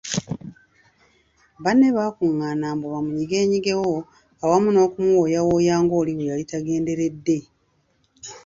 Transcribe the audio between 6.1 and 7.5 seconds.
bwe yali tagenderedde.